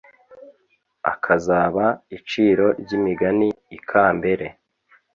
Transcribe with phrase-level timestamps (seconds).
[1.11, 1.85] akazaba
[2.17, 4.45] iciro ry'imigani i kambere